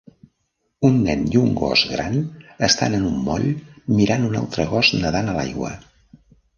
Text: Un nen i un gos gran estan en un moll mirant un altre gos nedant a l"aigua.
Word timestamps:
Un 0.87 0.95
nen 1.07 1.21
i 1.35 1.39
un 1.41 1.51
gos 1.59 1.83
gran 1.91 2.17
estan 2.69 2.97
en 3.03 3.07
un 3.13 3.23
moll 3.31 3.47
mirant 4.01 4.29
un 4.33 4.43
altre 4.45 4.69
gos 4.77 4.95
nedant 5.01 5.35
a 5.37 5.41
l"aigua. 5.41 5.75